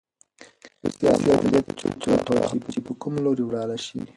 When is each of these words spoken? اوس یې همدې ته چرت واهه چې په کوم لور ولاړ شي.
اوس 0.83 0.95
یې 1.27 1.33
همدې 1.39 1.59
ته 1.65 1.71
چرت 2.03 2.27
واهه 2.31 2.57
چې 2.73 2.79
په 2.85 2.91
کوم 3.01 3.13
لور 3.23 3.37
ولاړ 3.43 3.69
شي. 3.85 3.99